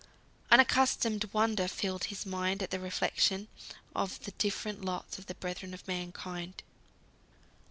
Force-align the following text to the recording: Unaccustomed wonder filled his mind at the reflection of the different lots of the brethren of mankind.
Unaccustomed 0.49 1.29
wonder 1.31 1.67
filled 1.67 2.05
his 2.05 2.25
mind 2.25 2.63
at 2.63 2.71
the 2.71 2.79
reflection 2.79 3.47
of 3.95 4.19
the 4.25 4.31
different 4.31 4.83
lots 4.83 5.19
of 5.19 5.27
the 5.27 5.35
brethren 5.35 5.75
of 5.75 5.87
mankind. 5.87 6.63